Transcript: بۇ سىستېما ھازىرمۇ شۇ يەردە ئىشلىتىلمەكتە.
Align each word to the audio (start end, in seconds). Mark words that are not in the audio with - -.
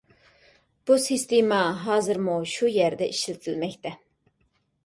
بۇ 0.89 0.97
سىستېما 1.03 1.59
ھازىرمۇ 1.83 2.39
شۇ 2.55 2.73
يەردە 2.79 3.11
ئىشلىتىلمەكتە. 3.15 3.97